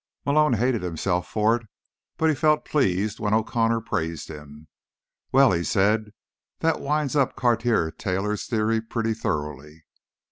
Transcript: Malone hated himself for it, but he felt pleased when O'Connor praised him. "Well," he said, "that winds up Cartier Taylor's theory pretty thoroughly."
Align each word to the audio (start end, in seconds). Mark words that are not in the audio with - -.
Malone 0.25 0.53
hated 0.53 0.81
himself 0.81 1.27
for 1.29 1.55
it, 1.57 1.67
but 2.17 2.27
he 2.27 2.33
felt 2.33 2.65
pleased 2.65 3.19
when 3.19 3.35
O'Connor 3.35 3.81
praised 3.81 4.29
him. 4.29 4.67
"Well," 5.31 5.51
he 5.51 5.63
said, 5.63 6.09
"that 6.61 6.81
winds 6.81 7.15
up 7.15 7.35
Cartier 7.35 7.91
Taylor's 7.91 8.47
theory 8.47 8.81
pretty 8.81 9.13
thoroughly." 9.13 9.83